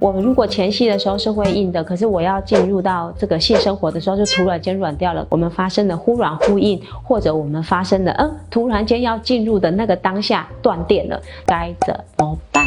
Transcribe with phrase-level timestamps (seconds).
[0.00, 5.26] 我们如果前戏的时候是会硬的，可是我要进入到这个性生活的时候，就突然间软掉了。
[5.28, 12.64] 我们发生的忽软忽硬，或者我们发生的嗯，突然间要进入的那个当下断电了，该怎么办？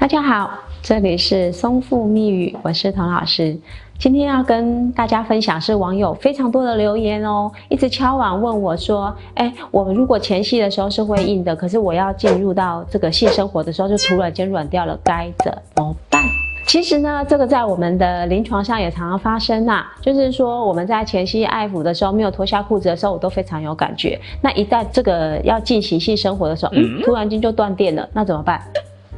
[0.00, 0.50] 大家好，
[0.82, 3.56] 这里是松富密语，我是童老师。
[3.98, 16.22] 今天要跟大家分享是网友非常多的留言哦，一直敲碗问我说：“哎，我们如果前戏的时候是会硬的，可是我要进入到这个性生活的时候，就突然间软掉了，该怎么办？”
[16.68, 24.20] 其实呢，这个在我们的临床上也常常发生呐，就是说我们在前戏爱抚的时候，没有脱下裤子的时候，我都非常有感觉。
[24.42, 28.60] 那一旦这个要进行性生活的时候，嗯，突然间就断电了，那怎么办？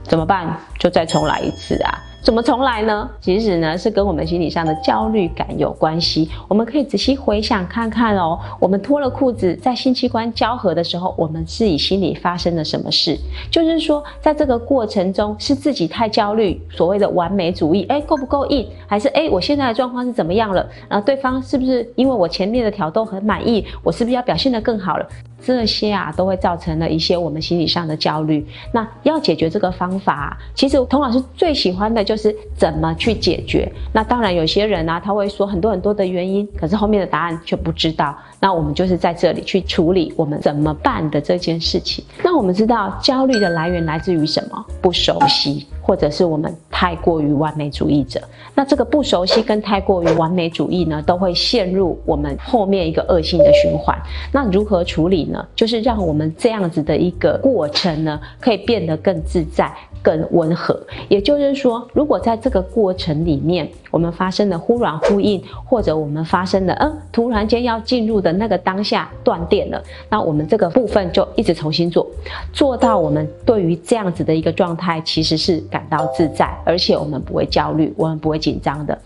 [0.05, 0.57] 怎么办？
[0.79, 1.99] 就再重来一次啊。
[2.21, 3.09] 怎么重来呢？
[3.21, 6.29] 其实呢，是跟我们心理上的焦虑感有关系。
[6.47, 13.17] 我们可以仔细回想看看哦，我们脱了裤子，在性器官交合的时候，我们自己心里发生了什么事？
[13.51, 18.69] 就是说，在这个过程中，是自己太焦虑，所谓的完美主义，哎，够不够硬？
[18.87, 20.69] 还是哎，我现在的状况是怎么样了？
[20.89, 25.09] 然后对方是不是因为我前面的挑逗很满意，我是不是要表现得更好了？
[25.41, 28.45] 这些啊，都会造成了一些我们心理上的焦虑。
[28.73, 33.71] 那要解决这个方法，其实童老师最喜欢的就是怎么去解决。
[33.93, 38.17] 那当然，有些人呢，他会说很多很多的原因，可是后面的答案却不知道。
[38.41, 42.03] 那我们就是在这里去处理我们怎么办的这件事情。
[42.23, 44.65] 那我们知道焦虑的来源来自于什么？
[44.81, 48.19] 不熟悉，或者是我们太过于完美主义者。
[48.55, 53.95] 那这个不熟悉跟太过于完美主义呢，都会陷入我们后面一个恶性的循环。
[54.33, 55.47] 那如何处理呢？
[55.55, 59.71] 就是让我们这样子的一个过程呢，可以变得更自在。
[60.03, 72.07] 更温和，也就是说，如果在这个过程里面，我们发生的忽软忽硬，或者我们发生的嗯，突然间要进入的那个当下断电了，那我们这个部分就一直重新做，
[72.53, 78.97] 做到我们对于这样子的一个状态，其实是感到自在，而且我们不会焦虑，我们不会紧张的。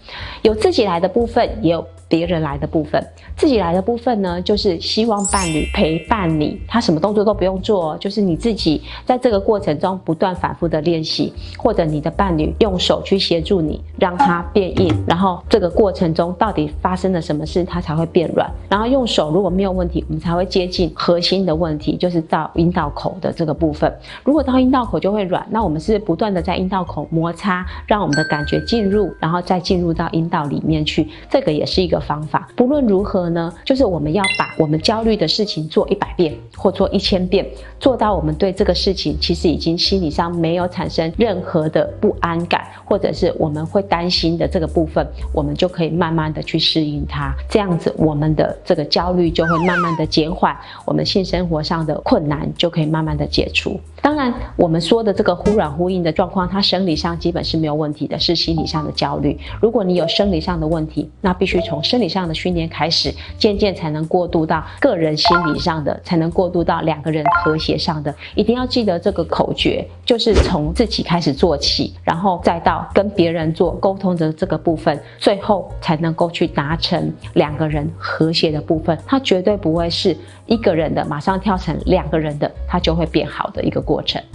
[0.43, 3.03] 有自己来的部分，也有别人来的部分。
[3.35, 10.83] 自己来的部分呢，就是希望伴侣陪伴你，他什么动作都不用做，就是你自己在这个过程中不断反复的。
[10.83, 18.51] 练习，或者你的伴侣用手去协助你，让它变硬，然后这个过程中到底发生了什么事，它才会变软。
[18.69, 23.97] 然后用手如果没有问题，我们才会接近核心的问题，就是到阴道口的这个部分。
[24.25, 31.09] 如果到阴道口就会软，那我们是不断的在阴道口摩擦，让我们的感觉进入，然后再进入到阴道里面去。
[31.31, 32.49] 这个也是一个方法。
[32.57, 37.47] 不论如何呢，就是我们要把我们焦虑的事情做一百遍，或做一千遍，
[37.79, 40.63] 做到我们对这个事情其实已经心理上没有。
[40.73, 47.35] 产生任何的不安感，或者是我们会担心的这个部分，我们就可以慢慢的去适应它。
[47.51, 53.79] 这样子，我们的这个焦虑就会慢慢的减缓，我们性生活上的困难就可以慢慢的解除。
[54.03, 59.39] 当然，我们说的这个忽软忽硬的状况，它生理上基本是没有问题的，是心理上的焦虑。
[59.61, 68.13] 如果你有生理上的问题，那必须从生理上的训练开始，渐渐才能过渡到个人心理上的，才能过渡到两个人和谐上的。
[68.35, 78.99] 一定要记得这个口诀，就是从自己开始做起，然后再到跟别人做沟通的这个部分，最后才能够去达成两个人和谐的部分。
[79.07, 84.25] 它绝对不会是一个人的马上跳成两个人的，它就会变好的一个过程。